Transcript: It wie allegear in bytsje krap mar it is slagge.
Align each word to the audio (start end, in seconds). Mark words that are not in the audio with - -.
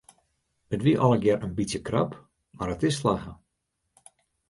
It 0.75 0.81
wie 0.85 0.95
allegear 1.03 1.45
in 1.47 1.53
bytsje 1.61 1.79
krap 1.91 2.11
mar 2.57 2.71
it 2.75 2.85
is 2.91 2.97
slagge. 2.99 3.33